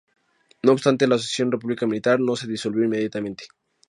No 0.63 0.71
obstante, 0.71 1.05
la 1.05 1.13
Asociación 1.13 1.51
Republicana 1.51 1.91
Militar 1.91 2.19
no 2.19 2.35
se 2.35 2.47
disolvió 2.47 2.83
inmediatamente. 2.83 3.45